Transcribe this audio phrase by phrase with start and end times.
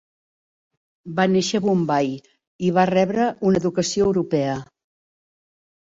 [1.19, 2.09] Va néixer a Bombai
[2.69, 4.57] i va rebre una educació europea.